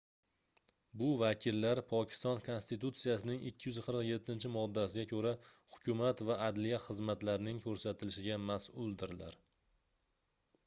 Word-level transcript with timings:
bu 0.99 1.07
vakillar 1.17 1.79
pokiston 1.89 2.39
konstitutsiyasining 2.45 3.43
247-moddasiga 3.49 5.05
koʻra 5.11 5.33
hukumat 5.75 6.23
va 6.29 6.37
adliya 6.47 6.79
xizmatlarning 6.85 7.59
koʻrsatilishiga 7.67 8.39
masʼuldirlar 8.47 9.37